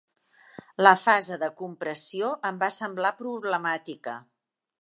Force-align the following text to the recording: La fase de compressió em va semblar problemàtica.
La 0.85 0.93
fase 1.01 1.37
de 1.43 1.51
compressió 1.59 2.31
em 2.51 2.59
va 2.65 2.73
semblar 2.79 3.15
problemàtica. 3.23 4.21